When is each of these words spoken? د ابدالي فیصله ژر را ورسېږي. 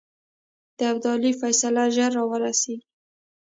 د 0.77 0.79
ابدالي 0.91 1.31
فیصله 1.41 1.83
ژر 1.95 2.11
را 2.17 2.23
ورسېږي. 2.29 2.77